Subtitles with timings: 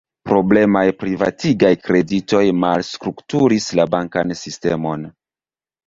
[0.27, 5.11] Problemaj privatigaj kreditoj malstrukturis la bankan sistemon.